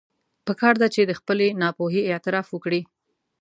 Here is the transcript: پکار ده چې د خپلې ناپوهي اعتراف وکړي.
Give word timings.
پکار 0.47 0.75
ده 0.81 0.87
چې 0.95 1.01
د 1.05 1.11
خپلې 1.19 1.47
ناپوهي 1.61 2.01
اعتراف 2.05 2.47
وکړي. 2.51 2.81